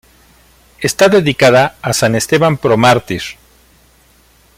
[0.79, 3.21] Está dedicada a San Esteban Protomártir.